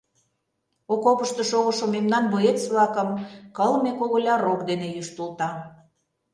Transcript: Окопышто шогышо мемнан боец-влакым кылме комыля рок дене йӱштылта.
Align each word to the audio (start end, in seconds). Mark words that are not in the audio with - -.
Окопышто 0.93 1.41
шогышо 1.51 1.85
мемнан 1.95 2.23
боец-влакым 2.33 3.09
кылме 3.57 3.91
комыля 3.99 4.35
рок 4.45 4.61
дене 4.69 4.87
йӱштылта. 4.95 5.49